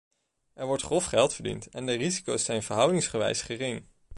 [0.53, 3.85] Er wordt grof geld verdiend, en de risico's zijn verhoudingsgewijs gering.